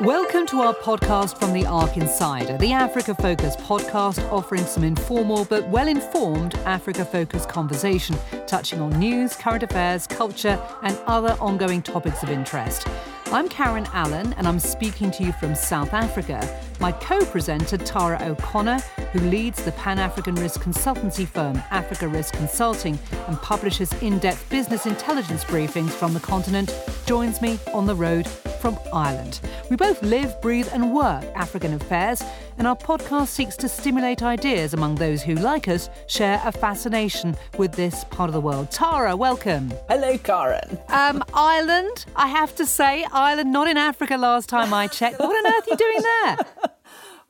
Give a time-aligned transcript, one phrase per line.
[0.00, 5.44] Welcome to our podcast from the ARC Insider, the Africa Focus podcast offering some informal
[5.44, 8.16] but well informed Africa Focus conversation,
[8.46, 12.88] touching on news, current affairs, culture, and other ongoing topics of interest.
[13.26, 16.48] I'm Karen Allen, and I'm speaking to you from South Africa.
[16.80, 18.78] My co presenter, Tara O'Connor,
[19.12, 24.48] who leads the Pan African risk consultancy firm Africa Risk Consulting and publishes in depth
[24.48, 28.26] business intelligence briefings from the continent, joins me on the road
[28.60, 29.40] from Ireland.
[29.70, 32.22] We both live, breathe, and work African affairs,
[32.58, 37.34] and our podcast seeks to stimulate ideas among those who, like us, share a fascination
[37.56, 38.70] with this part of the world.
[38.70, 39.72] Tara, welcome.
[39.88, 40.78] Hello, Karen.
[40.88, 45.18] Um, Ireland, I have to say, Ireland, not in Africa last time I checked.
[45.18, 46.36] What on earth are you doing there?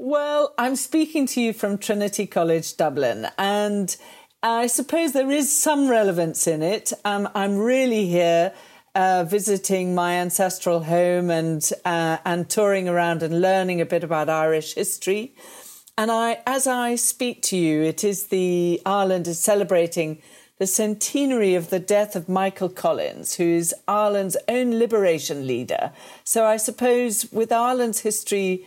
[0.02, 3.94] Well, I'm speaking to you from Trinity College, Dublin, and
[4.42, 6.94] I suppose there is some relevance in it.
[7.04, 8.54] Um, I'm really here
[8.94, 14.28] uh, visiting my ancestral home and uh, and touring around and learning a bit about
[14.28, 15.34] Irish history.
[15.96, 20.22] And I, as I speak to you, it is the Ireland is celebrating
[20.58, 25.92] the centenary of the death of Michael Collins, who is Ireland's own liberation leader.
[26.24, 28.66] So I suppose with Ireland's history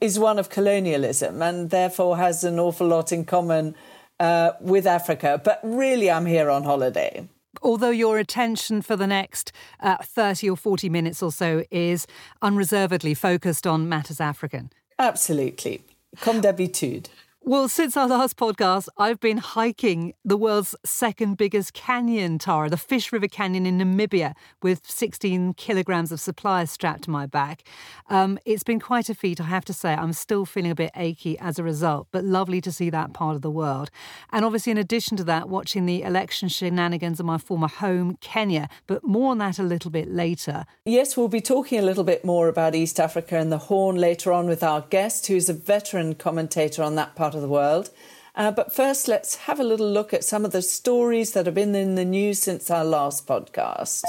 [0.00, 3.74] is one of colonialism and therefore has an awful lot in common
[4.20, 5.40] uh, with Africa.
[5.42, 7.28] But really, I'm here on holiday
[7.62, 12.06] although your attention for the next uh, 30 or 40 minutes or so is
[12.40, 14.70] unreservedly focused on matters African.
[14.98, 15.82] Absolutely.
[16.20, 17.08] Comme d'habitude.
[17.44, 22.76] Well, since our last podcast, I've been hiking the world's second biggest canyon, Tara, the
[22.76, 27.64] Fish River Canyon in Namibia, with 16 kilograms of supplies strapped to my back.
[28.08, 29.92] Um, it's been quite a feat, I have to say.
[29.92, 33.34] I'm still feeling a bit achy as a result, but lovely to see that part
[33.34, 33.90] of the world.
[34.30, 38.68] And obviously, in addition to that, watching the election shenanigans in my former home, Kenya,
[38.86, 40.64] but more on that a little bit later.
[40.84, 44.32] Yes, we'll be talking a little bit more about East Africa and the Horn later
[44.32, 47.90] on with our guest, who's a veteran commentator on that part part of the world.
[48.34, 51.54] Uh, but first, let's have a little look at some of the stories that have
[51.54, 54.02] been in the news since our last podcast.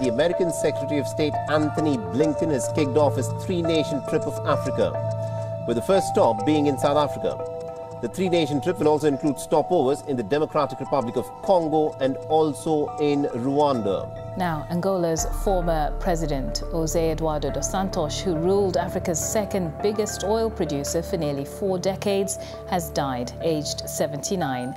[0.00, 4.34] The American Secretary of State Antony Blinken has kicked off his three nation trip of
[4.46, 7.49] Africa, with the first stop being in South Africa.
[8.02, 12.16] The three nation trip will also include stopovers in the Democratic Republic of Congo and
[12.30, 14.08] also in Rwanda.
[14.38, 21.02] Now, Angola's former president, Jose Eduardo dos Santos, who ruled Africa's second biggest oil producer
[21.02, 22.38] for nearly four decades,
[22.70, 24.74] has died, aged 79.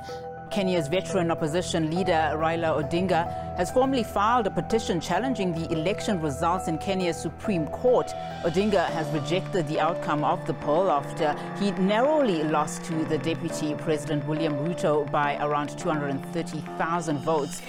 [0.54, 6.68] Kenya's veteran opposition leader Raila Odinga has formally filed a petition challenging the election results
[6.68, 8.14] in Kenya's Supreme Court.
[8.44, 13.74] Odinga has rejected the outcome of the poll after he narrowly lost to the deputy
[13.74, 17.60] president William Ruto by around 230,000 votes.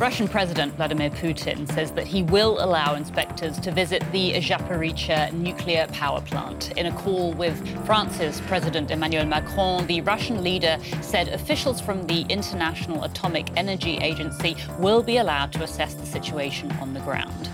[0.00, 5.86] Russian President Vladimir Putin says that he will allow inspectors to visit the Zaporizhzhia nuclear
[5.88, 6.72] power plant.
[6.78, 12.22] In a call with France's President Emmanuel Macron, the Russian leader said officials from the
[12.30, 17.50] International Atomic Energy Agency will be allowed to assess the situation on the ground.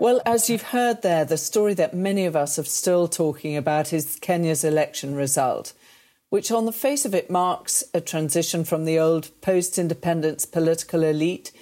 [0.00, 3.92] Well, as you've heard there, the story that many of us are still talking about
[3.92, 5.74] is Kenya's election result,
[6.30, 11.02] which on the face of it marks a transition from the old post independence political
[11.02, 11.52] elite.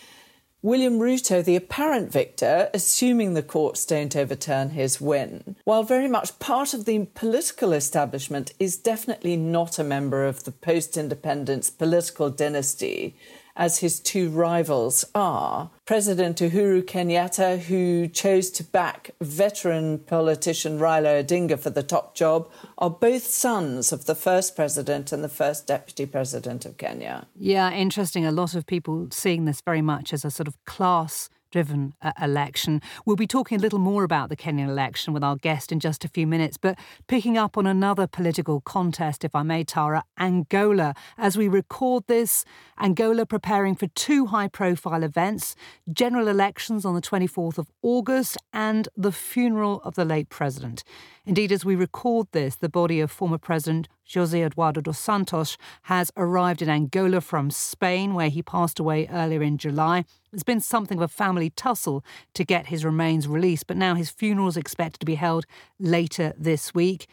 [0.62, 6.38] William Ruto, the apparent victor, assuming the courts don't overturn his win, while very much
[6.38, 12.30] part of the political establishment, is definitely not a member of the post independence political
[12.30, 13.16] dynasty
[13.58, 15.70] as his two rivals are.
[15.84, 22.48] President Uhuru Kenyatta, who chose to back veteran politician Raila Odinga for the top job,
[22.78, 27.26] are both sons of the first president and the first deputy president of Kenya.
[27.36, 28.24] Yeah, interesting.
[28.24, 32.12] A lot of people seeing this very much as a sort of class driven uh,
[32.20, 32.80] election.
[33.04, 36.04] We'll be talking a little more about the Kenyan election with our guest in just
[36.04, 40.94] a few minutes, but picking up on another political contest, if I may, Tara, Angola.
[41.16, 42.44] As we record this,
[42.80, 45.54] Angola preparing for two high profile events
[45.92, 50.84] general elections on the 24th of August and the funeral of the late president.
[51.24, 56.10] Indeed, as we record this, the body of former President Jose Eduardo dos Santos has
[56.16, 60.04] arrived in Angola from Spain, where he passed away earlier in July.
[60.30, 64.10] There's been something of a family tussle to get his remains released, but now his
[64.10, 65.44] funeral is expected to be held
[65.78, 67.06] later this week.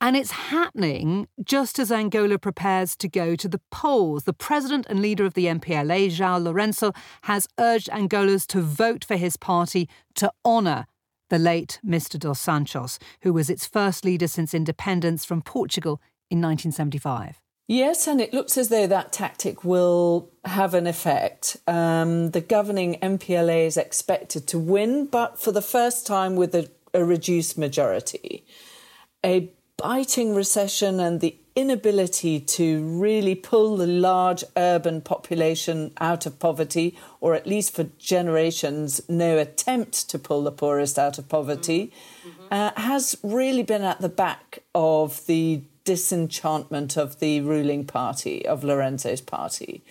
[0.00, 4.24] And it's happening just as Angola prepares to go to the polls.
[4.24, 9.16] The president and leader of the MPLA, João Lourenço, has urged Angolans to vote for
[9.16, 10.86] his party to honour
[11.28, 12.18] the late Mr.
[12.18, 16.00] Dos Santos, who was its first leader since independence from Portugal
[16.30, 17.40] in 1975.
[17.68, 21.56] Yes, and it looks as though that tactic will have an effect.
[21.66, 26.70] Um, the governing MPLA is expected to win, but for the first time with a,
[26.94, 28.46] a reduced majority.
[29.24, 36.38] A biting recession and the inability to really pull the large urban population out of
[36.38, 41.92] poverty, or at least for generations, no attempt to pull the poorest out of poverty,
[42.24, 42.44] mm-hmm.
[42.50, 48.60] uh, has really been at the back of the disenchantment of the ruling party, of
[48.60, 49.82] Lourenço's party.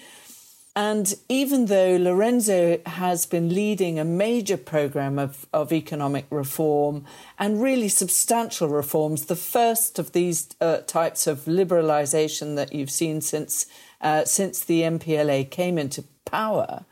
[0.75, 7.05] And even though Lorenzo has been leading a major program of, of economic reform
[7.39, 13.21] and really substantial reforms, the first of these uh, types of liberalization that you've seen
[13.21, 13.67] since,
[14.01, 16.83] uh, since the MPLA came into power,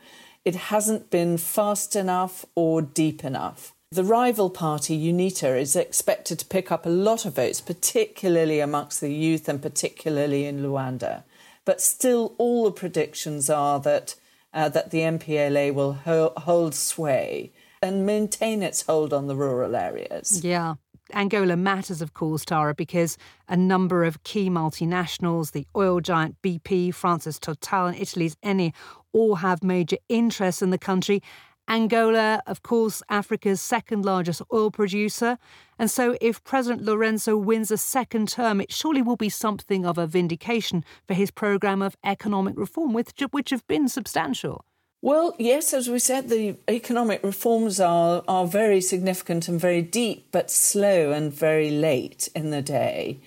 [0.46, 3.73] it hasn't been fast enough or deep enough.
[3.94, 9.00] The rival party, UNITA, is expected to pick up a lot of votes, particularly amongst
[9.00, 11.22] the youth and particularly in Luanda.
[11.64, 14.16] But still, all the predictions are that,
[14.52, 19.76] uh, that the MPLA will ho- hold sway and maintain its hold on the rural
[19.76, 20.42] areas.
[20.42, 20.74] Yeah.
[21.12, 23.16] Angola matters, of course, Tara, because
[23.48, 28.72] a number of key multinationals, the oil giant BP, France's Total, and Italy's Eni,
[29.12, 31.22] all have major interests in the country.
[31.68, 35.38] Angola, of course, Africa's second largest oil producer.
[35.78, 39.98] And so, if President Lourenço wins a second term, it surely will be something of
[39.98, 44.64] a vindication for his programme of economic reform, which, which have been substantial.
[45.02, 50.28] Well, yes, as we said, the economic reforms are, are very significant and very deep,
[50.32, 53.20] but slow and very late in the day.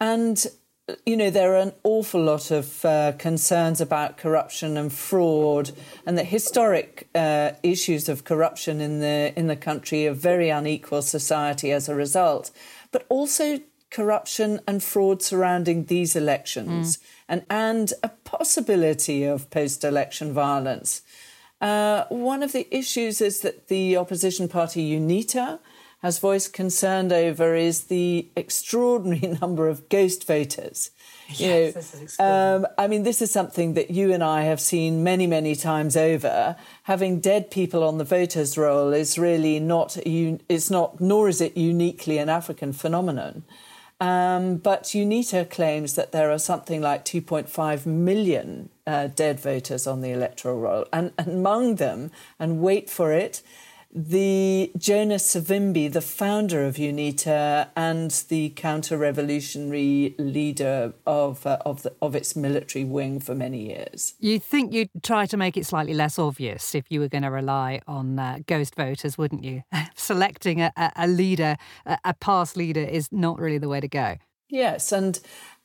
[0.00, 0.46] And
[1.06, 5.70] you know, there are an awful lot of uh, concerns about corruption and fraud,
[6.04, 11.02] and the historic uh, issues of corruption in the in the country, a very unequal
[11.02, 12.50] society as a result,
[12.90, 17.02] but also corruption and fraud surrounding these elections, mm.
[17.28, 21.02] and and a possibility of post-election violence.
[21.60, 25.60] Uh, one of the issues is that the opposition party UNITA
[26.02, 30.90] has voiced concern over is the extraordinary number of ghost voters.
[31.28, 35.04] You yes, know, um, I mean, this is something that you and I have seen
[35.04, 36.56] many, many times over.
[36.82, 41.56] Having dead people on the voters' roll is really not, it's not, nor is it
[41.56, 43.44] uniquely an African phenomenon.
[44.00, 50.00] Um, but UNITA claims that there are something like 2.5 million uh, dead voters on
[50.00, 50.86] the electoral roll.
[50.92, 52.10] And, and among them,
[52.40, 53.42] and wait for it,
[53.92, 61.92] the Jonas Savimbi, the founder of UNITA and the counter-revolutionary leader of uh, of, the,
[62.00, 64.14] of its military wing for many years.
[64.18, 67.30] You think you'd try to make it slightly less obvious if you were going to
[67.30, 69.62] rely on uh, ghost voters, wouldn't you?
[69.94, 71.56] Selecting a, a leader,
[71.86, 74.16] a past leader, is not really the way to go.
[74.48, 75.18] Yes, and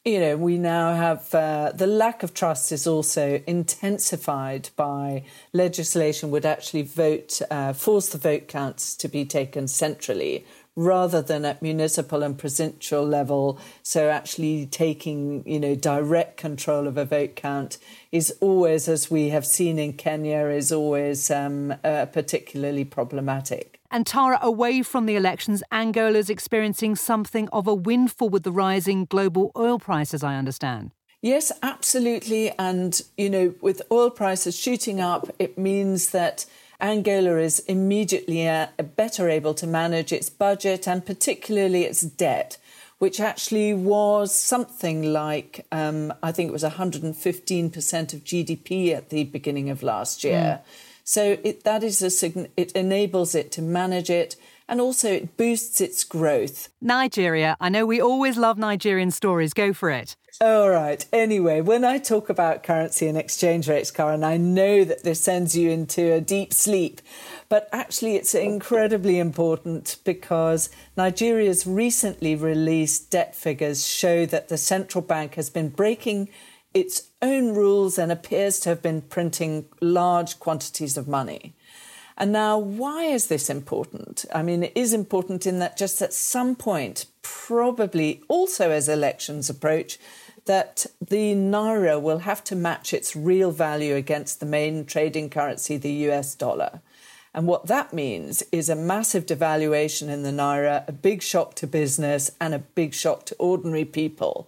[0.07, 6.31] you know, we now have uh, the lack of trust is also intensified by legislation
[6.31, 10.45] would actually vote, uh, force the vote counts to be taken centrally
[10.77, 13.59] rather than at municipal and provincial level.
[13.83, 17.77] So actually taking, you know, direct control of a vote count
[18.11, 23.76] is always, as we have seen in Kenya, is always um, uh, particularly problematic.
[23.89, 28.51] And Tara, away from the elections, Angola is experiencing something of a windfall with the
[28.51, 30.91] rising global oil prices, I understand.
[31.21, 32.51] Yes, absolutely.
[32.59, 36.45] And, you know, with oil prices shooting up, it means that
[36.79, 42.57] Angola is immediately uh, better able to manage its budget and particularly its debt,
[42.99, 49.23] which actually was something like, um, I think it was 115% of GDP at the
[49.23, 50.61] beginning of last year.
[50.61, 50.86] Mm.
[51.07, 54.35] So it, that is a it enables it to manage it
[54.67, 56.67] and also it boosts its growth.
[56.81, 57.55] Nigeria.
[57.61, 59.53] I know we always love Nigerian stories.
[59.53, 60.17] Go for it.
[60.41, 61.05] All right.
[61.13, 65.55] Anyway, when I talk about currency and exchange rates, Karen, I know that this sends
[65.55, 66.99] you into a deep sleep.
[67.47, 75.01] But actually, it's incredibly important because Nigeria's recently released debt figures show that the central
[75.01, 76.27] bank has been breaking
[76.77, 81.55] its own rules and appears to have been printing large quantities of money.
[82.15, 84.25] And now, why is this important?
[84.33, 89.49] I mean, it is important in that just at some point, probably also as elections
[89.49, 89.97] approach,
[90.45, 95.77] that the naira will have to match its real value against the main trading currency,
[95.77, 96.81] the US dollar.
[97.33, 101.67] And what that means is a massive devaluation in the naira, a big shock to
[101.67, 104.47] business, and a big shock to ordinary people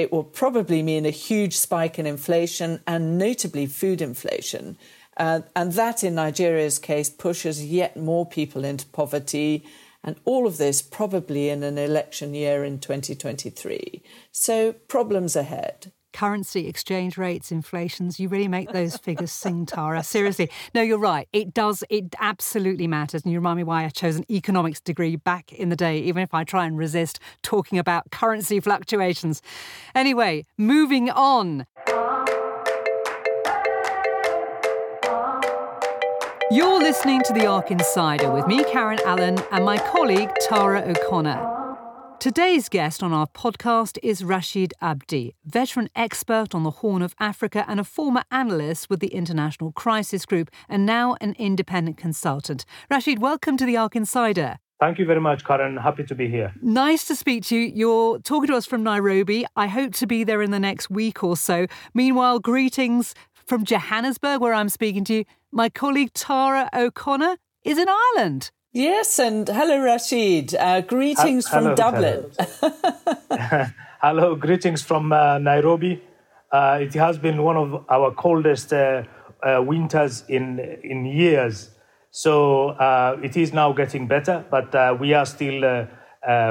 [0.00, 4.78] it will probably mean a huge spike in inflation and notably food inflation.
[5.16, 9.64] Uh, and that, in Nigeria's case, pushes yet more people into poverty
[10.02, 14.02] And all of this probably in an election year in 2023.
[14.32, 18.18] So problems ahead currency exchange rates, inflations.
[18.18, 20.02] You really make those figures sing, Tara.
[20.02, 20.50] Seriously.
[20.74, 21.28] No, you're right.
[21.32, 23.22] It does, it absolutely matters.
[23.22, 26.22] And you remind me why I chose an economics degree back in the day, even
[26.22, 29.42] if I try and resist talking about currency fluctuations.
[29.94, 31.66] Anyway, moving on.
[36.52, 41.59] You're listening to The ARC Insider with me, Karen Allen, and my colleague, Tara O'Connor.
[42.20, 47.64] Today's guest on our podcast is Rashid Abdi, veteran expert on the Horn of Africa
[47.66, 52.66] and a former analyst with the International Crisis Group and now an independent consultant.
[52.90, 54.58] Rashid, welcome to the ARC Insider.
[54.78, 55.78] Thank you very much, Karen.
[55.78, 56.52] Happy to be here.
[56.60, 57.72] Nice to speak to you.
[57.74, 59.46] You're talking to us from Nairobi.
[59.56, 61.68] I hope to be there in the next week or so.
[61.94, 63.14] Meanwhile, greetings
[63.46, 65.24] from Johannesburg, where I'm speaking to you.
[65.52, 68.50] My colleague Tara O'Connor is in Ireland.
[68.72, 70.54] Yes, and hello, Rashid.
[70.54, 72.30] Uh, greetings uh, hello, from Dublin.
[72.38, 73.66] Hello,
[74.00, 76.00] hello greetings from uh, Nairobi.
[76.52, 79.02] Uh, it has been one of our coldest uh,
[79.42, 81.70] uh, winters in in years.
[82.12, 82.76] So
[83.22, 85.88] it is now getting better, but we are still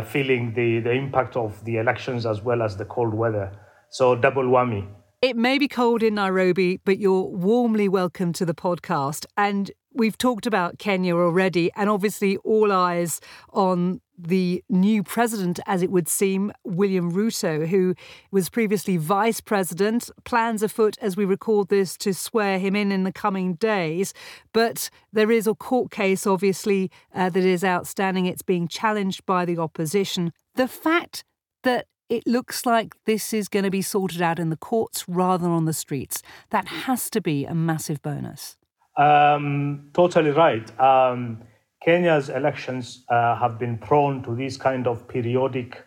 [0.06, 3.52] feeling the, the impact of the elections as well as the cold weather.
[3.90, 4.88] So double whammy.
[5.22, 9.26] It may be cold in Nairobi, but you're warmly welcome to the podcast.
[9.36, 13.20] And we've talked about Kenya already, and obviously all eyes
[13.52, 17.94] on the new president, as it would seem, William Ruto, who
[18.32, 20.10] was previously vice president.
[20.24, 24.14] Plans afoot, as we record this, to swear him in in the coming days.
[24.54, 28.26] But there is a court case, obviously, uh, that is outstanding.
[28.26, 30.32] It's being challenged by the opposition.
[30.56, 31.24] The fact
[31.64, 35.44] that it looks like this is going to be sorted out in the courts rather
[35.44, 36.24] than on the streets.
[36.50, 38.58] That has to be a massive bonus.
[38.98, 40.80] Um, totally right.
[40.80, 41.44] Um,
[41.84, 45.86] Kenya's elections uh, have been prone to this kind of periodic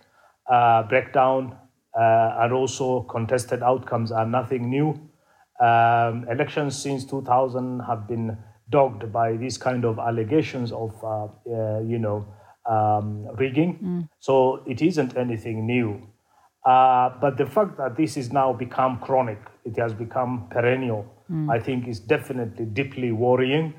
[0.50, 1.56] uh, breakdown,
[1.98, 4.90] uh, and also contested outcomes are nothing new.
[5.60, 8.36] Um, elections since 2000 have been
[8.70, 12.26] dogged by these kind of allegations of, uh, uh, you know,
[12.68, 13.78] um, rigging.
[13.78, 14.08] Mm.
[14.18, 16.08] So it isn't anything new.
[16.64, 21.04] Uh, but the fact that this is now become chronic, it has become perennial.
[21.50, 23.74] I think is definitely deeply worrying.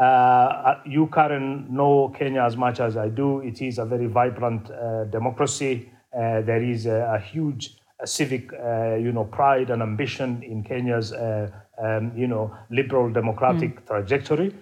[0.00, 3.40] Uh, uh, you, Karen, know Kenya as much as I do.
[3.40, 5.90] It is a very vibrant uh, democracy.
[6.12, 11.12] Uh, there is a, a huge civic, uh, you know, pride and ambition in Kenya's,
[11.12, 13.86] um, you know, liberal democratic mm.
[13.86, 14.54] trajectory.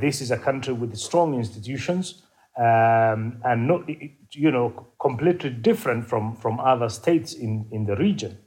[0.00, 2.22] this is a country with strong institutions
[2.58, 3.88] um, and not,
[4.32, 8.38] you know, completely different from, from other states in, in the region.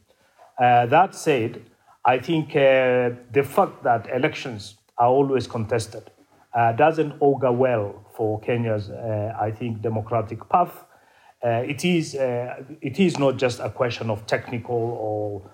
[0.60, 1.62] Uh, that said,
[2.06, 6.12] I think uh, the fact that elections are always contested
[6.54, 10.86] uh, doesn't augur well for Kenya's, uh, I think, democratic path.
[11.44, 15.52] Uh, it is uh, it is not just a question of technical or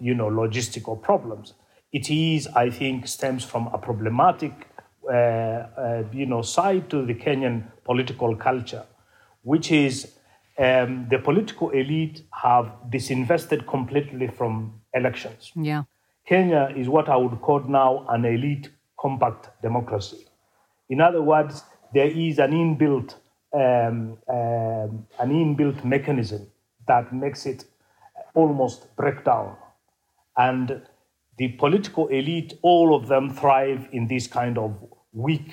[0.00, 1.54] you know logistical problems.
[1.92, 4.68] It is, I think, stems from a problematic
[5.08, 8.84] uh, uh, you know, side to the Kenyan political culture,
[9.42, 10.12] which is
[10.58, 15.52] um, the political elite have disinvested completely from elections.
[15.54, 15.84] Yeah.
[16.26, 20.26] Kenya is what I would call now an elite compact democracy.
[20.88, 21.62] In other words,
[21.94, 23.14] there is an inbuilt
[23.52, 26.48] um, um, an inbuilt mechanism
[26.86, 27.64] that makes it
[28.34, 29.56] almost break down.
[30.36, 30.82] And
[31.38, 34.74] the political elite, all of them thrive in this kind of
[35.12, 35.52] weak,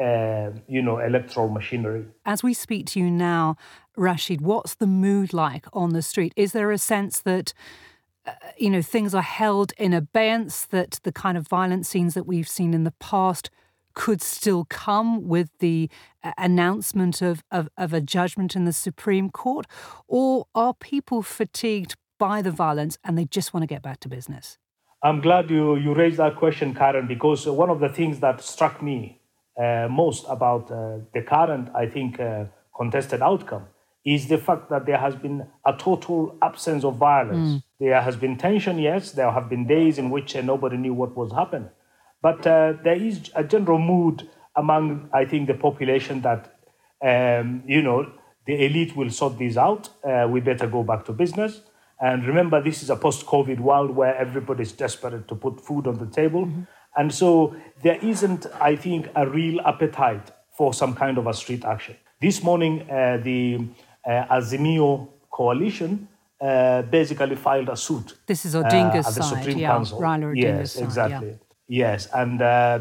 [0.00, 2.04] uh, you know, electoral machinery.
[2.24, 3.56] As we speak to you now,
[3.96, 6.32] Rashid, what's the mood like on the street?
[6.36, 7.54] Is there a sense that
[8.56, 12.48] you know things are held in abeyance that the kind of violent scenes that we've
[12.48, 13.50] seen in the past
[13.94, 15.90] could still come with the
[16.22, 19.66] uh, announcement of, of, of a judgment in the Supreme Court?
[20.06, 24.08] Or are people fatigued by the violence and they just want to get back to
[24.08, 24.58] business?
[25.02, 28.82] I'm glad you, you raised that question, Karen, because one of the things that struck
[28.82, 29.20] me
[29.56, 32.44] uh, most about uh, the current, I think, uh,
[32.76, 33.66] contested outcome
[34.06, 37.48] is the fact that there has been a total absence of violence.
[37.48, 37.62] Mm.
[37.80, 39.10] There has been tension, yes.
[39.10, 41.70] There have been days in which uh, nobody knew what was happening.
[42.22, 46.56] But uh, there is a general mood among, I think, the population that,
[47.02, 48.10] um, you know,
[48.46, 49.88] the elite will sort this out.
[50.04, 51.62] Uh, we better go back to business.
[52.00, 55.98] And remember, this is a post COVID world where everybody's desperate to put food on
[55.98, 56.46] the table.
[56.46, 56.62] Mm-hmm.
[56.96, 61.64] And so there isn't, I think, a real appetite for some kind of a street
[61.64, 61.96] action.
[62.20, 63.66] This morning, uh, the
[64.06, 66.08] uh, Azimio coalition
[66.40, 68.14] uh, basically filed a suit.
[68.26, 69.68] This is Odinga's uh, at the side, Supreme yeah.
[69.68, 70.00] Council.
[70.00, 71.28] Raila Odinga's yes, side, exactly.
[71.28, 71.34] Yeah.
[71.68, 72.78] Yes, and uh,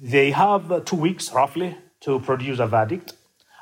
[0.00, 3.12] they have two weeks roughly to produce a verdict.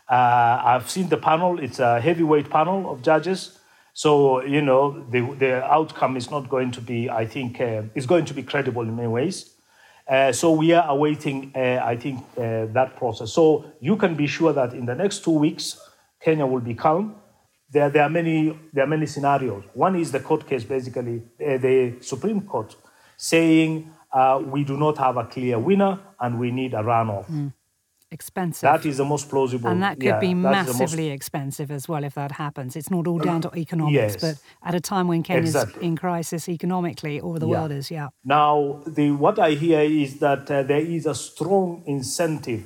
[0.08, 3.58] Uh, I've seen the panel; it's a heavyweight panel of judges.
[3.92, 7.10] So you know the the outcome is not going to be.
[7.10, 9.50] I think uh, is going to be credible in many ways.
[10.06, 13.32] Uh, so we are awaiting, uh, I think, uh, that process.
[13.32, 15.80] So you can be sure that in the next two weeks,
[16.24, 17.16] Kenya will be calm.
[17.70, 19.64] There, there are many, there are many scenarios.
[19.74, 22.74] One is the court case, basically, uh, the Supreme Court
[23.16, 27.26] saying uh, we do not have a clear winner and we need a runoff.
[27.26, 27.52] Mm
[28.14, 28.62] expensive.
[28.62, 29.68] That is the most plausible.
[29.68, 31.16] And that could yeah, be massively most...
[31.16, 32.76] expensive as well if that happens.
[32.76, 34.22] It's not all down to economics, yes.
[34.24, 35.84] but at a time when Kenya's exactly.
[35.86, 37.52] in crisis economically, or the yeah.
[37.52, 38.08] world is, yeah.
[38.24, 42.64] Now, the, what I hear is that uh, there is a strong incentive,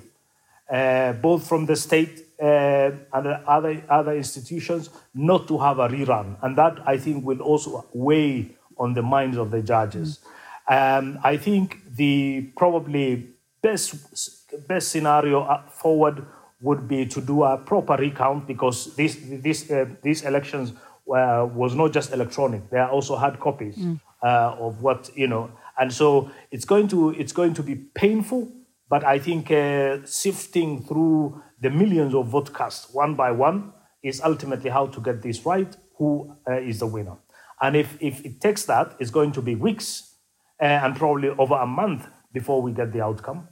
[0.71, 6.37] uh, both from the state and other, other institutions, not to have a rerun.
[6.43, 10.21] And that, I think, will also weigh on the minds of the judges.
[10.69, 13.31] Um, I think the probably
[13.63, 16.25] best best scenario uh, forward
[16.61, 20.73] would be to do a proper recount because this this uh, these elections
[21.15, 23.99] uh, was not just electronic; they are also had copies mm.
[24.23, 28.53] uh, of what you know, and so it's going to it's going to be painful.
[28.91, 33.73] But I think uh, sifting through the millions of vote cast one by one
[34.03, 35.77] is ultimately how to get this right.
[35.97, 37.17] Who uh, is the winner?
[37.61, 40.15] And if if it takes that, it's going to be weeks
[40.61, 43.49] and probably over a month before we get the outcome.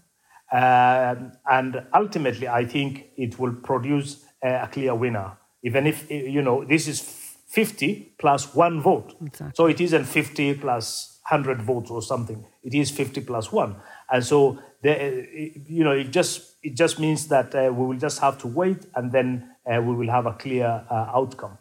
[0.53, 5.33] Um, and ultimately, I think it will produce a, clear winner.
[5.63, 9.15] Even if, you know, this is 50 plus one vote.
[9.25, 9.53] Exactly.
[9.55, 12.45] So it isn't 50 plus 100 votes or something.
[12.63, 13.77] It is 50 plus one.
[14.11, 18.19] And so, the, you know, it just, it just means that uh, we will just
[18.19, 19.29] have to wait and then
[19.71, 21.57] uh, we will have a clear uh, outcome.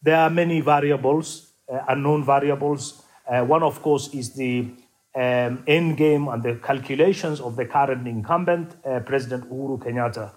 [0.00, 3.02] There are many variables, uh, unknown variables.
[3.28, 4.70] Uh, one, of course, is the
[5.16, 10.30] um, end game and the calculations of the current incumbent, uh, President Uhuru Kenyatta.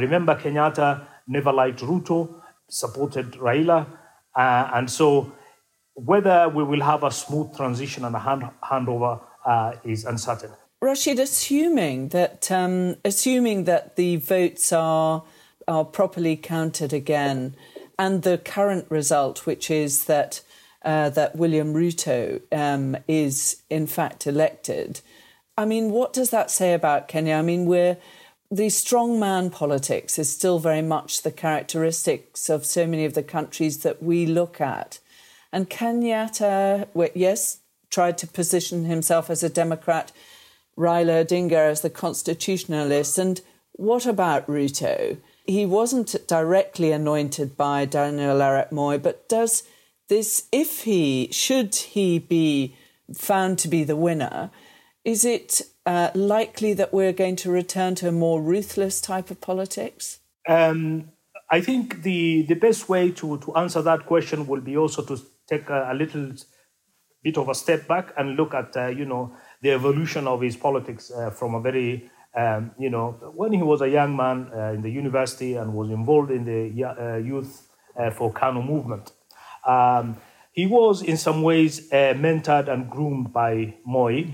[0.00, 3.86] Remember, Kenyatta never liked Ruto, supported Raila,
[4.36, 5.32] and so
[5.94, 9.20] whether we will have a smooth transition and a hand, handover
[9.84, 10.50] is uncertain.
[10.82, 15.24] Rashid, assuming that um, assuming that the votes are
[15.68, 17.54] are properly counted again,
[17.98, 20.40] and the current result, which is that
[20.82, 25.00] uh, that William Ruto um, is in fact elected.
[25.58, 27.34] I mean, what does that say about Kenya?
[27.34, 27.98] I mean, we're
[28.50, 33.78] the strongman politics is still very much the characteristics of so many of the countries
[33.82, 34.98] that we look at.
[35.52, 37.58] And Kenyatta, yes,
[37.90, 40.10] tried to position himself as a Democrat,
[40.80, 43.18] Raila Odinga as the constitutionalist.
[43.18, 43.40] And
[43.72, 45.18] what about Ruto?
[45.46, 49.62] He wasn't directly anointed by Daniel Arap Moi, but does
[50.08, 52.74] this, if he, should he be
[53.14, 54.50] found to be the winner,
[55.04, 59.40] is it uh, likely that we're going to return to a more ruthless type of
[59.40, 60.20] politics?
[60.48, 61.10] Um,
[61.50, 65.18] I think the, the best way to, to answer that question will be also to
[65.48, 66.32] take a, a little
[67.22, 70.56] bit of a step back and look at, uh, you know, the evolution of his
[70.56, 74.72] politics uh, from a very, um, you know, when he was a young man uh,
[74.72, 79.12] in the university and was involved in the uh, youth uh, for KANU movement.
[79.66, 80.16] Um,
[80.52, 84.24] he was in some ways uh, mentored and groomed by Moi,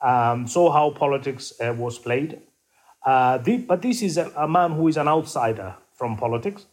[0.00, 2.40] um, saw how politics was played.
[3.04, 6.66] The, but this is a, a, man who is an outsider from politics.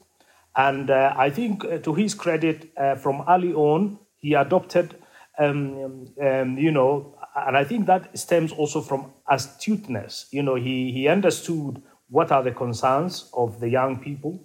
[0.57, 4.95] And uh, I think, uh, to his credit, uh, from early on, he adopted,
[5.37, 10.27] um, um, you know, and I think that stems also from astuteness.
[10.31, 14.39] You know, he, he understood what are the concerns of the young people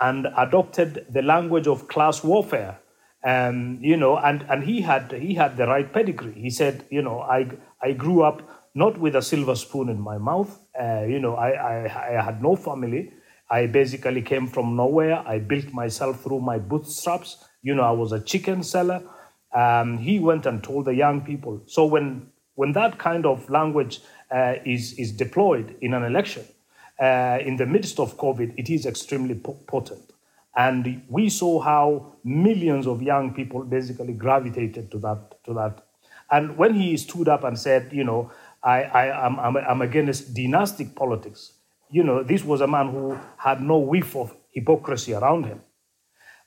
[0.00, 2.78] and adopted the language of class warfare
[3.24, 6.32] um, you know, and, and he had he had the right pedigree.
[6.32, 7.46] He said, you know, I
[7.80, 8.42] I grew up
[8.74, 10.58] not with a silver spoon in my mouth.
[10.78, 13.12] Uh, you know, I, I I had no family.
[13.50, 15.22] I basically came from nowhere.
[15.26, 17.44] I built myself through my bootstraps.
[17.62, 19.02] You know, I was a chicken seller.
[19.54, 21.62] Um, he went and told the young people.
[21.66, 26.44] So when when that kind of language uh, is is deployed in an election,
[27.00, 30.12] uh, in the midst of COVID, it is extremely potent.
[30.54, 35.42] And we saw how millions of young people basically gravitated to that.
[35.44, 35.86] To that.
[36.30, 38.30] And when he stood up and said, you know,
[38.62, 41.52] I, I, am I'm, I'm against dynastic politics,
[41.90, 45.60] you know, this was a man who had no whiff of hypocrisy around him.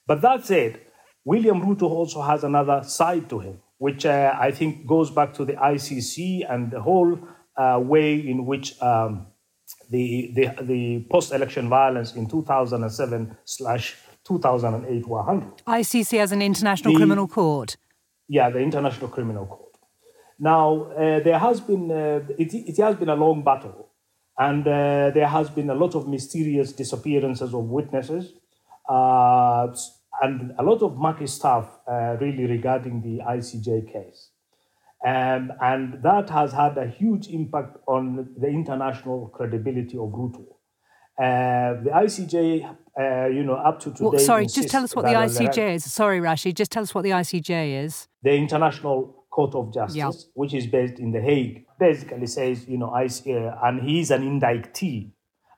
[0.07, 0.81] But that said,
[1.23, 5.45] William Ruto also has another side to him, which uh, I think goes back to
[5.45, 7.19] the ICC and the whole
[7.57, 9.27] uh, way in which um,
[9.89, 15.61] the, the, the post-election violence in 2007 slash 2008 were handled.
[15.67, 17.77] ICC as an international the, criminal court.
[18.27, 19.61] Yeah, the international criminal court.
[20.39, 23.85] Now uh, there has been uh, it, it, has been a long battle
[24.37, 28.33] And uh, there has been a lot of mysterious disappearances of witnesses
[28.89, 29.67] uh,
[30.21, 34.29] and a lot of mucky stuff uh, really regarding the ICJ case.
[35.05, 40.45] Um, and that has had a huge impact on the international credibility of Ruto.
[41.17, 44.03] Uh, the ICJ, uh, you know, up to today.
[44.03, 45.91] Well, sorry, just tell us what the ICJ is.
[45.91, 48.07] Sorry, Rashi, just tell us what the ICJ is.
[48.23, 50.13] The International Court of Justice, yep.
[50.33, 54.23] which is based in The Hague, basically says, you know, IC, uh, and he's an
[54.23, 55.11] indictee.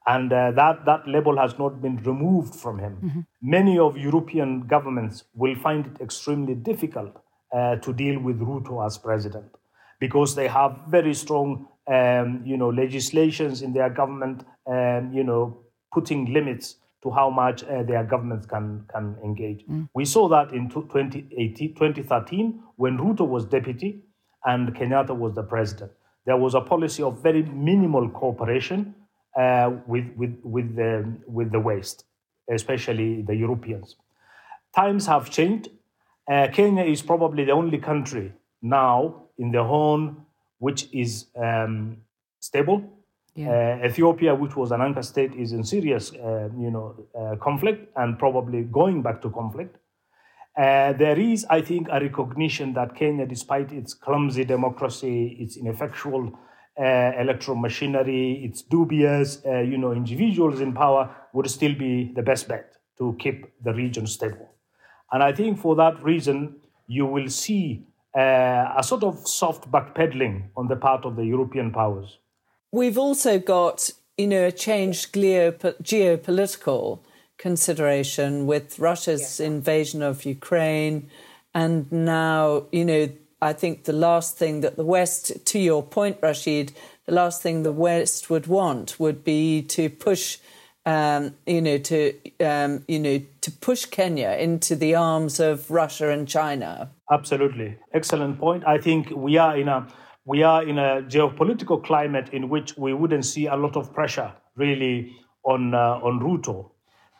[0.07, 2.97] And uh, that, that label has not been removed from him.
[3.03, 3.19] Mm-hmm.
[3.41, 7.21] Many of European governments will find it extremely difficult
[7.53, 9.51] uh, to deal with Ruto as president
[9.99, 15.57] because they have very strong, um, you know, legislations in their government, um, you know,
[15.93, 19.65] putting limits to how much uh, their governments can can engage.
[19.67, 19.89] Mm.
[19.93, 24.01] We saw that in 2018, 2013 when Ruto was deputy
[24.45, 25.91] and Kenyatta was the president.
[26.25, 28.95] There was a policy of very minimal cooperation
[29.87, 32.05] with with with the with the West,
[32.49, 33.95] especially the Europeans.
[34.75, 35.69] Times have changed.
[36.29, 40.25] Uh, Kenya is probably the only country now in the Horn
[40.59, 41.97] which is um,
[42.39, 42.83] stable.
[43.35, 43.79] Yeah.
[43.83, 47.91] Uh, Ethiopia, which was an anchor state, is in serious, uh, you know, uh, conflict
[47.95, 49.77] and probably going back to conflict.
[50.57, 56.31] Uh, there is, I think, a recognition that Kenya, despite its clumsy democracy, its ineffectual
[56.79, 62.21] uh, electoral machinery, its dubious, uh, you know, individuals in power, would still be the
[62.21, 64.49] best bet to keep the region stable.
[65.11, 66.55] And I think for that reason,
[66.87, 67.85] you will see
[68.15, 72.17] uh, a sort of soft backpedaling on the part of the European powers.
[72.71, 76.99] We've also got, you know, a changed geopolitical
[77.37, 79.47] consideration with Russia's yeah.
[79.47, 81.09] invasion of Ukraine.
[81.53, 83.09] And now, you know,
[83.41, 86.73] I think the last thing that the West, to your point, Rashid,
[87.05, 90.39] the last thing the West would want would be to push,
[90.85, 96.09] um, you know, to um, you know, to push Kenya into the arms of Russia
[96.09, 96.89] and China.
[97.11, 98.63] Absolutely, excellent point.
[98.65, 99.87] I think we are in a
[100.25, 104.33] we are in a geopolitical climate in which we wouldn't see a lot of pressure
[104.55, 106.71] really on uh, on Ruto.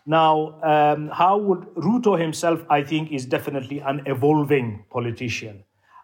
[0.07, 2.63] Now, um, how would Ruto himself?
[2.69, 5.63] I think is definitely an evolving politician.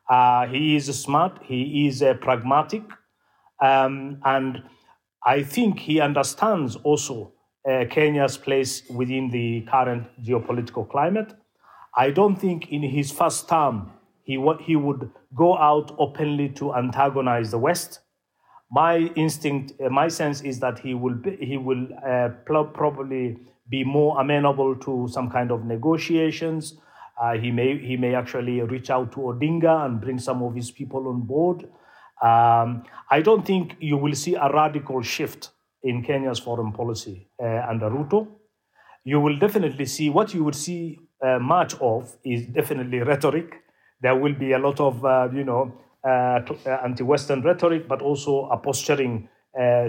[0.09, 1.39] Uh, he is smart.
[1.43, 2.83] He is uh, pragmatic,
[3.61, 4.63] um, and
[5.25, 7.33] I think he understands also
[7.69, 11.33] uh, Kenya's place within the current geopolitical climate.
[11.95, 13.91] I don't think in his first term
[14.23, 18.01] he, he would go out openly to antagonize the West.
[18.71, 23.37] My instinct, uh, my sense is that he will be, he will uh, probably
[23.69, 26.75] be more amenable to some kind of negotiations.
[27.21, 30.71] Uh, he may he may actually reach out to Odinga and bring some of his
[30.71, 31.63] people on board.
[32.21, 35.51] Um, I don't think you will see a radical shift
[35.83, 38.27] in Kenya's foreign policy uh, under Ruto.
[39.03, 43.63] You will definitely see what you would see uh, much of is definitely rhetoric
[44.03, 45.73] there will be a lot of, uh, you know,
[46.05, 49.29] uh, uh, anti-Western rhetoric, but also a posturing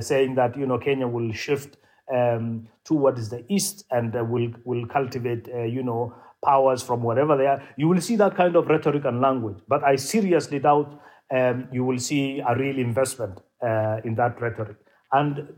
[0.00, 1.78] saying that, you know, Kenya will shift
[2.14, 7.62] um, towards the east and will will cultivate, you know, powers from wherever they are.
[7.76, 11.00] You will see that kind of rhetoric and language, but I seriously doubt
[11.35, 14.76] um, you will see a real investment uh, in that rhetoric.
[15.12, 15.48] And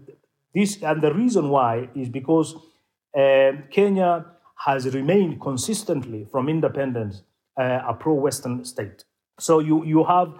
[0.54, 2.54] this and the reason why is because
[3.16, 4.26] uh, Kenya
[4.64, 7.22] has remained consistently from independence
[7.60, 9.04] uh, a pro-Western state.
[9.38, 10.32] So you you have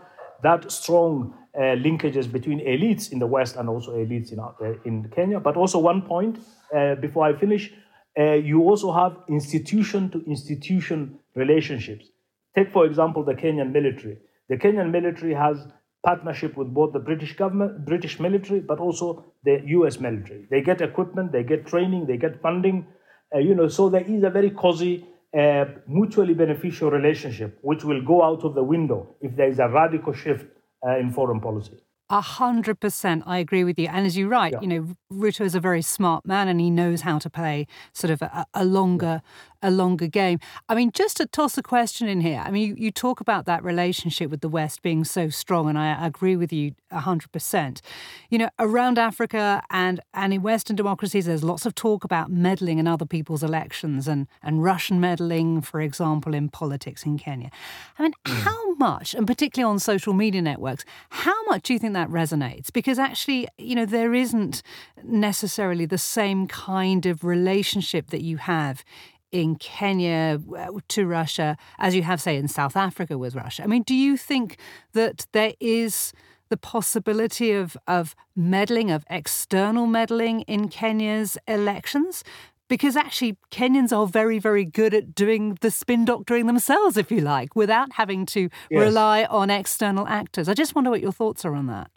[0.43, 4.53] that strong uh, linkages between elites in the West and also elites in uh,
[4.85, 5.41] in Kenya.
[5.41, 6.39] But also one point
[6.75, 7.73] uh, before I finish,
[8.19, 12.07] uh, you also have institution to institution relationships.
[12.55, 14.19] Take for example the Kenyan military.
[14.49, 15.67] The Kenyan military has
[16.05, 19.99] partnership with both the British government, British military, but also the U.S.
[19.99, 20.47] military.
[20.51, 22.87] They get equipment, they get training, they get funding.
[23.35, 28.03] Uh, you know, so there is a very cozy a mutually beneficial relationship, which will
[28.03, 30.47] go out of the window if there is a radical shift
[30.87, 31.77] uh, in foreign policy.
[32.09, 33.89] A hundred percent, I agree with you.
[33.89, 34.61] And as you write, yeah.
[34.61, 38.13] you know, Ruto is a very smart man, and he knows how to play sort
[38.13, 39.23] of a, a longer.
[39.63, 40.39] A longer game.
[40.69, 42.43] I mean, just to toss a question in here.
[42.45, 45.79] I mean, you, you talk about that relationship with the West being so strong, and
[45.79, 47.83] I agree with you a hundred percent.
[48.31, 52.79] You know, around Africa and and in Western democracies, there's lots of talk about meddling
[52.79, 57.51] in other people's elections, and and Russian meddling, for example, in politics in Kenya.
[57.99, 58.33] I mean, mm.
[58.43, 62.73] how much, and particularly on social media networks, how much do you think that resonates?
[62.73, 64.63] Because actually, you know, there isn't
[65.03, 68.85] necessarily the same kind of relationship that you have
[69.33, 70.41] in Kenya
[70.89, 73.63] to Russia as you have, say, in South Africa with Russia.
[73.65, 74.59] I mean, do you think
[74.93, 76.13] that there is
[76.49, 82.23] the possibility of, of meddling, of external meddling in Kenya's elections?
[82.69, 87.21] Because actually, Kenyans are very, very good at doing the spin doctoring themselves, if you
[87.21, 88.81] like, without having to yes.
[88.81, 90.49] rely on external actors.
[90.49, 91.91] I just wonder what your thoughts are on that.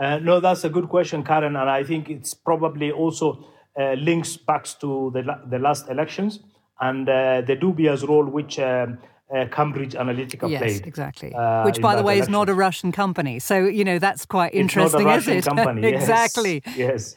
[0.00, 3.46] Uh, no, that's a good question, Karen, and I think it's probably also
[3.78, 6.40] uh, links back to the, the last elections
[6.80, 8.98] and uh, the dubious role which um,
[9.34, 10.72] uh, Cambridge Analytica yes, played.
[10.72, 11.34] Yes, exactly.
[11.34, 12.30] Uh, Which, by the way, election.
[12.30, 13.38] is not a Russian company.
[13.38, 15.44] So, you know, that's quite interesting, is it?
[15.44, 16.62] Company, exactly.
[16.66, 16.76] Yes.
[16.76, 17.16] yes.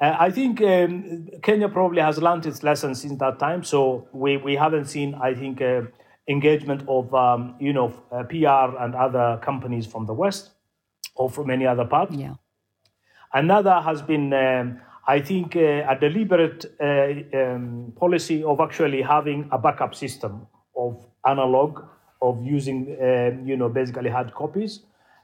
[0.00, 3.62] Uh, I think um, Kenya probably has learned its lesson since that time.
[3.62, 5.82] So we, we haven't seen, I think, uh,
[6.28, 10.50] engagement of, um, you know, uh, PR and other companies from the West
[11.14, 12.12] or from any other part.
[12.12, 12.34] Yeah.
[13.32, 19.58] Another has been, um, I think, uh, a deliberate um, policy of actually having a
[19.58, 21.82] backup system of analog
[22.20, 24.80] of using, uh, you know, basically hard copies,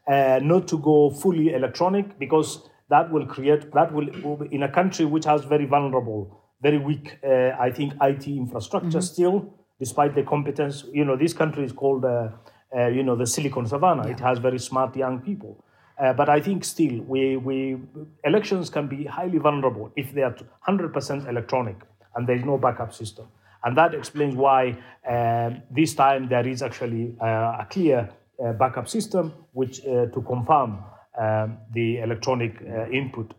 [0.08, 4.08] uh, not to go fully electronic because that will create, that will,
[4.50, 9.00] in a country which has very vulnerable, very weak, uh, I think, IT infrastructure mm-hmm.
[9.00, 12.28] still, despite the competence, you know, this country is called, uh,
[12.76, 14.06] uh, you know, the Silicon Savannah.
[14.06, 14.14] Yeah.
[14.14, 15.64] It has very smart young people.
[16.00, 17.76] Uh, but I think still, we, we
[18.24, 20.34] elections can be highly vulnerable if they are
[20.68, 21.76] 100% electronic
[22.14, 23.26] and there is no backup system.
[23.64, 28.08] And that explains why uh, this time there is actually uh, a clear
[28.44, 30.78] uh, backup system which uh, to confirm
[31.18, 33.34] um, the electronic uh, input.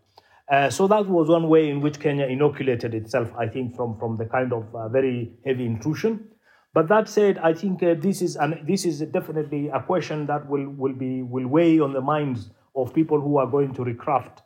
[0.70, 4.24] So that was one way in which Kenya inoculated itself, I think, from, from the
[4.24, 6.28] kind of very heavy intrusion.
[6.72, 10.68] But that said, I think this is an, this is definitely a question that will,
[10.68, 14.38] will be will weigh on the minds of people who are going to recraft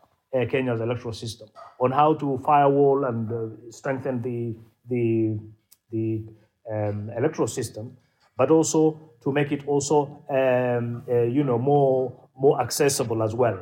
[0.50, 1.48] Kenya's electoral system
[1.80, 4.56] on how to firewall and strengthen the
[4.88, 5.38] the
[5.90, 6.24] the
[6.72, 7.96] um, electoral system,
[8.36, 13.58] but also to make it also um, uh, you know more more accessible as well.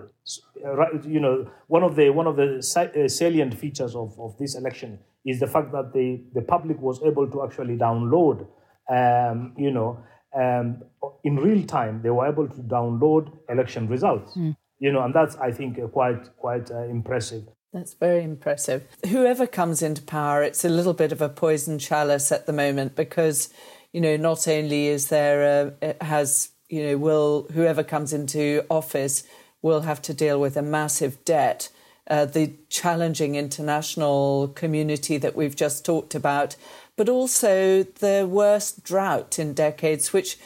[0.65, 4.55] Uh, you know, one of the one of the uh, salient features of, of this
[4.55, 8.47] election is the fact that the, the public was able to actually download,
[8.89, 9.99] um, you know,
[10.35, 10.83] um,
[11.25, 12.03] in real time.
[12.03, 14.37] They were able to download election results.
[14.37, 14.57] Mm.
[14.79, 17.45] You know, and that's I think uh, quite quite uh, impressive.
[17.73, 18.87] That's very impressive.
[19.09, 22.95] Whoever comes into power, it's a little bit of a poison chalice at the moment
[22.95, 23.49] because,
[23.93, 29.25] you know, not only is there a, has, you know, will whoever comes into office
[29.63, 31.71] will have to deal with a massive debt,
[32.11, 36.57] uh, the challenging international community that we've just talked about,
[36.97, 40.37] but also the worst drought in decades, which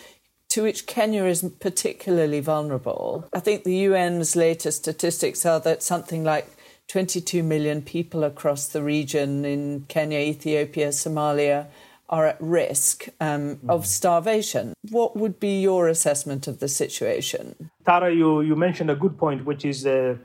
[0.48, 3.28] to which Kenya is particularly vulnerable.
[3.32, 6.48] I think the UN's latest statistics are that something like
[6.88, 11.66] 22 million people across the region in Kenya, Ethiopia, Somalia
[12.08, 14.74] are at risk um, of starvation.
[14.90, 17.70] What would be your assessment of the situation?
[17.84, 20.16] Tara, you, you mentioned a good point, which is uh,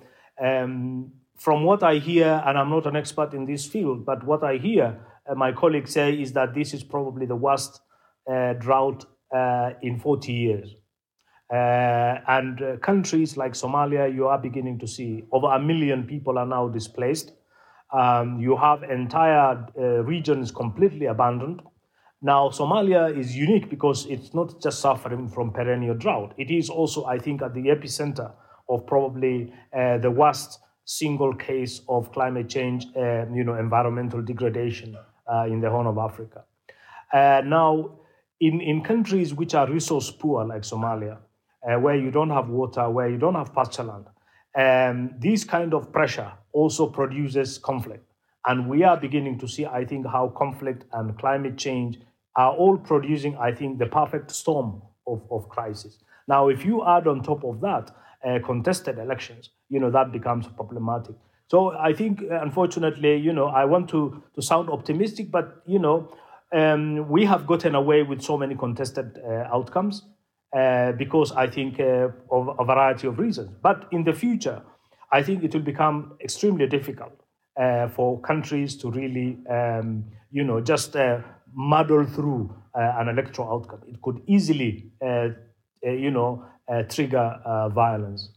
[0.42, 4.44] um, from what I hear, and I'm not an expert in this field, but what
[4.44, 7.82] I hear uh, my colleagues say is that this is probably the worst
[8.32, 10.76] uh, drought uh, in 40 years.
[11.52, 16.38] Uh, and uh, countries like Somalia, you are beginning to see over a million people
[16.38, 17.34] are now displaced.
[17.92, 21.62] Um, you have entire uh, regions completely abandoned.
[22.24, 26.34] Now, Somalia is unique because it's not just suffering from perennial drought.
[26.38, 28.32] It is also, I think, at the epicenter
[28.70, 34.96] of probably uh, the worst single case of climate change, uh, you know, environmental degradation
[35.32, 36.44] uh, in the Horn of Africa.
[37.14, 37.98] now,
[38.40, 41.18] in, in countries which are resource poor, like Somalia,
[41.68, 44.06] uh, where you don't have water, where you don't have pasture land.
[44.56, 48.06] Um, this kind of pressure also produces conflict.
[48.46, 52.00] And we are beginning to see, I think, how conflict and climate change
[52.36, 56.00] are all producing, I think, the perfect storm of, of crisis.
[56.28, 57.92] Now, if you add on top of that
[58.26, 61.16] uh, contested elections, you know, that becomes problematic.
[61.48, 66.10] So I think, unfortunately, you know, I want to, to sound optimistic, but, you know,
[66.54, 70.04] um, we have gotten away with so many contested uh, outcomes
[70.56, 73.52] uh, because I think uh, of a variety of reasons.
[73.62, 74.62] But in the future,
[75.12, 77.20] I think it will become extremely difficult
[77.60, 81.20] uh, for countries to really, um, you know, just uh,
[81.54, 83.82] muddle through uh, an electoral outcome.
[83.88, 85.30] It could easily, uh,
[85.84, 86.46] you know,
[86.90, 88.30] trigger violence.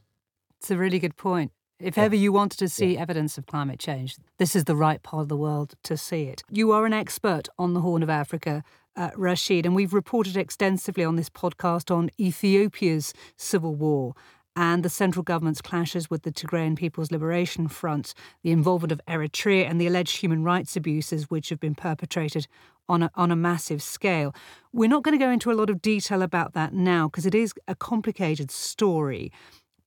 [0.58, 1.52] It's a really good point.
[1.80, 5.22] If ever you wanted to see evidence of climate change, this is the right part
[5.22, 6.42] of the world to see it.
[6.48, 8.62] You are an expert on the Horn of Africa
[8.96, 14.14] uh, Rashid, and we've reported extensively on this podcast on Ethiopia's civil war
[14.56, 19.68] and the central government's clashes with the Tigrayan People's Liberation Front, the involvement of Eritrea,
[19.68, 22.46] and the alleged human rights abuses which have been perpetrated
[22.88, 24.34] on a, on a massive scale.
[24.72, 27.34] We're not going to go into a lot of detail about that now because it
[27.34, 29.32] is a complicated story.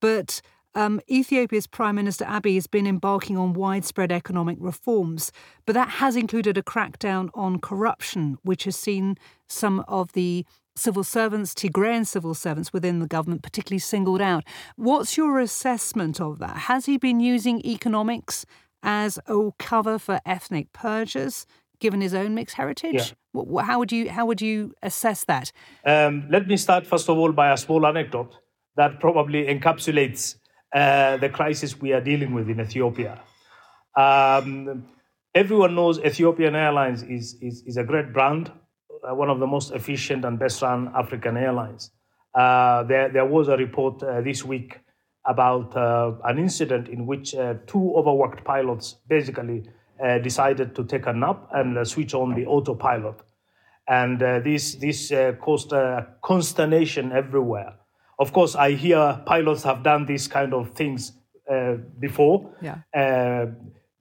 [0.00, 0.40] but
[0.74, 5.32] um, Ethiopia's Prime Minister Abiy has been embarking on widespread economic reforms,
[5.66, 9.16] but that has included a crackdown on corruption, which has seen
[9.48, 10.44] some of the
[10.76, 14.44] civil servants, Tigrayan civil servants within the government, particularly singled out.
[14.76, 16.56] What's your assessment of that?
[16.56, 18.46] Has he been using economics
[18.82, 21.46] as a cover for ethnic purges?
[21.80, 23.62] Given his own mixed heritage, yeah.
[23.62, 25.52] how would you how would you assess that?
[25.84, 28.34] Um, let me start first of all by a small anecdote
[28.76, 30.36] that probably encapsulates
[30.74, 33.20] uh, the crisis we are dealing with in Ethiopia.
[33.96, 34.84] Um,
[35.34, 38.52] everyone knows Ethiopian Airlines is, is, is a great brand,
[39.08, 41.90] uh, one of the most efficient and best run African airlines.
[42.34, 44.78] Uh, there, there was a report uh, this week
[45.26, 49.68] about uh, an incident in which uh, two overworked pilots basically
[50.22, 53.16] decided to take a nap and switch on the autopilot.
[53.88, 55.72] And this, this caused
[56.22, 57.74] consternation everywhere
[58.18, 61.12] of course, I hear pilots have done these kind of things
[61.50, 62.50] uh, before.
[62.60, 62.78] Yeah.
[62.94, 63.52] Uh,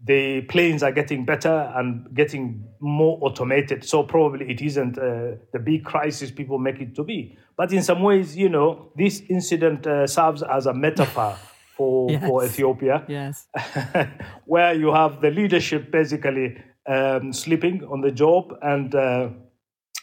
[0.03, 3.83] the planes are getting better and getting more automated.
[3.83, 7.37] So probably it isn't uh, the big crisis people make it to be.
[7.55, 11.37] But in some ways, you know, this incident uh, serves as a metaphor
[11.77, 12.27] for yes.
[12.27, 13.05] for Ethiopia.
[13.07, 13.47] Yes.
[14.45, 19.29] where you have the leadership basically um, sleeping on the job and uh,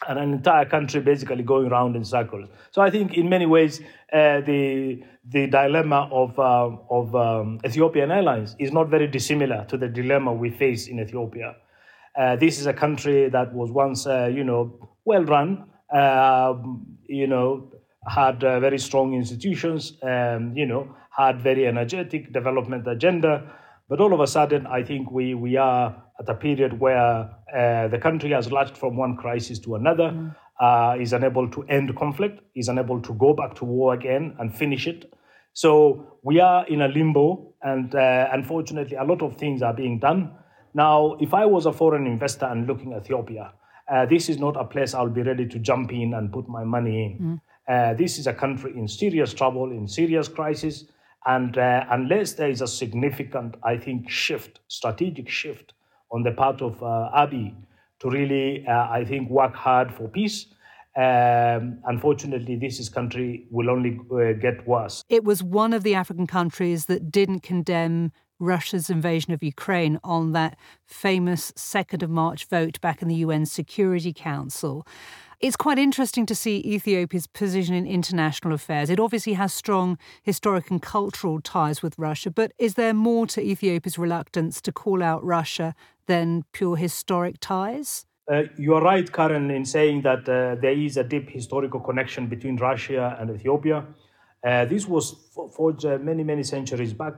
[0.07, 2.49] and an entire country basically going around in circles.
[2.71, 3.81] So I think in many ways
[4.13, 9.77] uh, the the dilemma of uh, of um, Ethiopian Airlines is not very dissimilar to
[9.77, 11.55] the dilemma we face in Ethiopia.
[12.17, 17.27] Uh, this is a country that was once uh, you know well run, um, you
[17.27, 17.71] know
[18.07, 23.43] had uh, very strong institutions, um, you know had very energetic development agenda,
[23.87, 27.87] but all of a sudden I think we we are at a period where uh,
[27.87, 30.35] the country has lurched from one crisis to another, mm.
[30.59, 34.55] uh, is unable to end conflict, is unable to go back to war again and
[34.55, 35.13] finish it.
[35.53, 39.99] So we are in a limbo, and uh, unfortunately, a lot of things are being
[39.99, 40.31] done.
[40.73, 43.53] Now, if I was a foreign investor and looking at Ethiopia,
[43.89, 46.63] uh, this is not a place I'll be ready to jump in and put my
[46.63, 47.39] money in.
[47.67, 47.97] Mm.
[47.97, 50.85] this is a country in serious trouble, in serious crisis.
[51.25, 55.73] And uh, unless there is a significant, I think, shift, strategic shift
[56.11, 57.55] on the part of uh, Abiy
[57.99, 60.47] to really, uh, I think, work hard for peace.
[60.95, 65.03] Um, unfortunately, this country will only uh, get worse.
[65.09, 70.33] It was one of the African countries that didn't condemn Russia's invasion of Ukraine on
[70.33, 74.85] that famous 2nd of March vote back in the UN Security Council.
[75.39, 78.89] It's quite interesting to see Ethiopia's position in international affairs.
[78.89, 83.41] It obviously has strong historic and cultural ties with Russia, but is there more to
[83.41, 85.75] Ethiopia's reluctance to call out Russia
[86.07, 88.05] than pure historic ties?
[88.31, 92.27] Uh, you are right, Karen, in saying that uh, there is a deep historical connection
[92.27, 93.85] between Russia and Ethiopia.
[94.43, 95.15] Uh, this was
[95.55, 97.13] forged uh, many, many centuries back.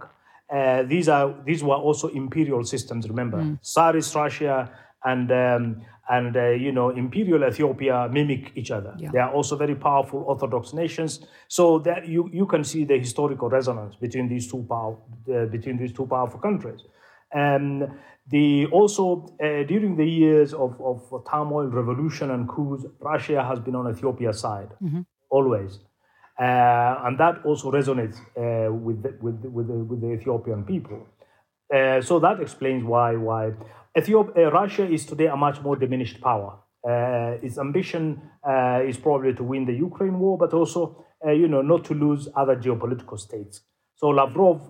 [0.50, 3.08] Uh, these are these were also imperial systems.
[3.10, 3.60] Remember, mm.
[3.62, 4.72] Tsarist Russia
[5.04, 8.94] and um, and uh, you know imperial Ethiopia mimic each other.
[8.98, 9.10] Yeah.
[9.12, 11.26] They are also very powerful Orthodox nations.
[11.48, 14.96] So that you you can see the historical resonance between these two power
[15.34, 16.82] uh, between these two powerful countries.
[17.32, 17.90] And
[18.30, 23.76] the also uh, during the years of, of turmoil, revolution, and coups, Russia has been
[23.76, 25.02] on Ethiopia's side mm-hmm.
[25.30, 25.80] always,
[26.40, 30.64] uh, and that also resonates uh, with the, with the, with the, with the Ethiopian
[30.64, 31.06] people.
[31.74, 33.52] Uh, so that explains why why
[33.98, 36.60] Ethiopia, uh, Russia is today a much more diminished power.
[36.88, 38.22] Uh, its ambition
[38.86, 42.56] is probably to win the Ukraine war, but also you know not to lose other
[42.56, 43.62] geopolitical states.
[43.96, 44.62] So Lavrov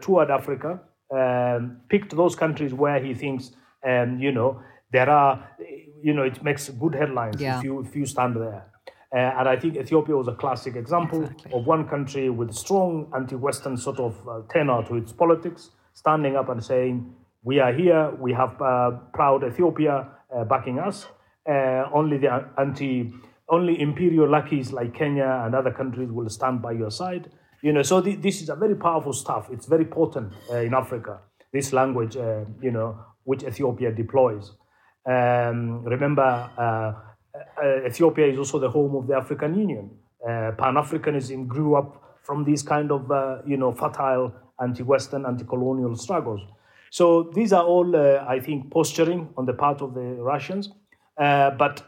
[0.00, 3.50] toured Africa um, picked those countries where he thinks,
[3.86, 5.48] um, you know, there are,
[6.02, 7.58] you know, it makes good headlines yeah.
[7.58, 8.66] if you if you stand there.
[9.12, 11.52] Uh, and I think Ethiopia was a classic example exactly.
[11.52, 16.48] of one country with strong anti-Western sort of uh, tenor to its politics, standing up
[16.48, 16.94] and saying,
[17.42, 18.02] "We are here.
[18.26, 19.94] We have uh, proud Ethiopia
[20.34, 21.06] uh, backing us.
[21.48, 22.30] Uh, only the
[22.64, 23.12] anti,
[23.48, 27.24] only imperial lackeys like Kenya and other countries will stand by your side."
[27.62, 29.44] You know, so th- this is a very powerful stuff.
[29.54, 31.20] It's very potent uh, in Africa.
[31.52, 32.90] This language, uh, you know,
[33.24, 34.44] which Ethiopia deploys.
[35.14, 36.28] Um, remember,
[37.90, 39.90] Ethiopia is also the home of the African Union.
[40.60, 41.88] Pan Africanism grew up
[42.22, 43.02] from these kind of,
[43.46, 46.40] you know, fertile anti-Western, anti-colonial struggles.
[46.90, 50.70] So these are all, I think, posturing on the part of the Russians,
[51.16, 51.82] but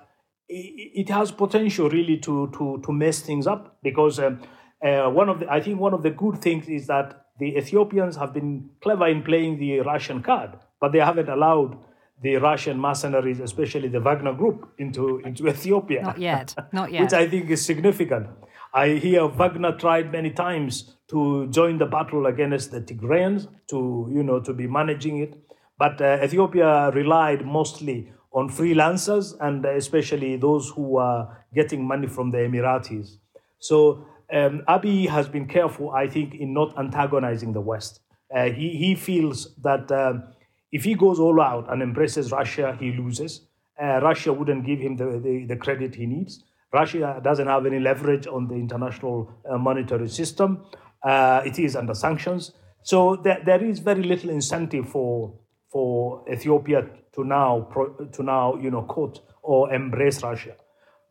[0.48, 4.18] it, it has potential really to to to mess things up because.
[4.18, 4.40] Um,
[4.82, 8.16] uh, one of the, I think one of the good things is that the Ethiopians
[8.16, 11.78] have been clever in playing the Russian card, but they haven't allowed
[12.20, 16.02] the Russian mercenaries, especially the Wagner group, into, into Ethiopia.
[16.02, 16.54] Not yet.
[16.72, 17.02] Not yet.
[17.02, 18.28] which I think is significant.
[18.74, 24.22] I hear Wagner tried many times to join the battle against the Tigrayans, to you
[24.22, 25.34] know, to be managing it.
[25.78, 32.30] But uh, Ethiopia relied mostly on freelancers and especially those who are getting money from
[32.30, 33.18] the Emiratis.
[33.58, 38.00] So um, Abiy has been careful, I think, in not antagonizing the West.
[38.34, 40.24] Uh, he, he feels that um,
[40.70, 43.42] if he goes all out and embraces Russia, he loses.
[43.80, 46.42] Uh, Russia wouldn't give him the, the, the, credit he needs.
[46.72, 50.64] Russia doesn't have any leverage on the international uh, monetary system.
[51.02, 52.52] Uh, it is under sanctions.
[52.82, 55.34] So there, there is very little incentive for,
[55.70, 57.68] for Ethiopia to now,
[58.12, 60.56] to now you know, quote or embrace Russia.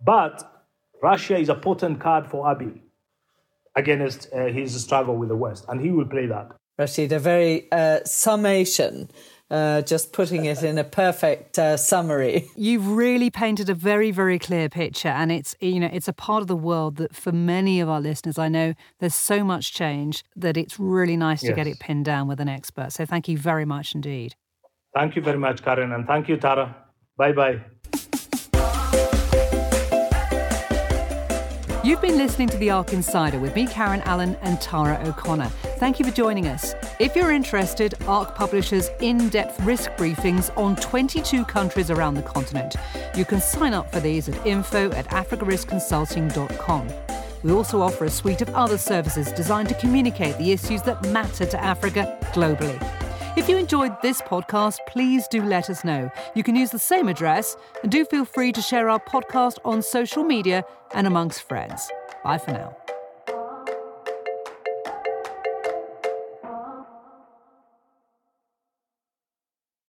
[0.04, 0.44] But
[1.02, 2.80] Russia is a potent card for Abiy
[3.76, 6.52] against uh, his struggle with the West, and he will play that.
[6.78, 9.10] Rashid, a very uh, summation.
[9.52, 12.50] Uh, just putting it in a perfect uh, summary.
[12.56, 16.42] You've really painted a very, very clear picture, and it's you know it's a part
[16.42, 20.24] of the world that for many of our listeners, I know there's so much change
[20.38, 21.50] that it's really nice yes.
[21.50, 22.94] to get it pinned down with an expert.
[22.94, 24.36] So thank you very much indeed.
[24.96, 26.74] Thank you very much, Karen, and thank you, Tara.
[27.18, 27.62] Bye bye.
[31.84, 35.52] You've been listening to The ARC Insider with me, Karen Allen, and Tara O'Connor.
[35.82, 36.76] Thank you for joining us.
[37.00, 42.76] If you're interested, ARC publishes in depth risk briefings on 22 countries around the continent.
[43.16, 46.88] You can sign up for these at info at africariskconsulting.com.
[47.42, 51.48] We also offer a suite of other services designed to communicate the issues that matter
[51.48, 52.78] to Africa globally.
[53.36, 56.12] If you enjoyed this podcast, please do let us know.
[56.36, 59.82] You can use the same address and do feel free to share our podcast on
[59.82, 60.64] social media
[60.94, 61.90] and amongst friends.
[62.24, 62.78] Bye for now.